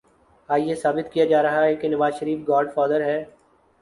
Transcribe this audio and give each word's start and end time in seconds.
آج 0.49 0.61
یہ 0.67 0.75
ثابت 0.75 1.11
کیا 1.13 1.25
جا 1.25 1.41
رہا 1.43 1.63
ہے 1.63 1.75
کہ 1.75 1.89
نوازشریف 1.89 2.39
گاڈ 2.47 2.73
فادر 2.73 3.01
ہے۔ 3.01 3.23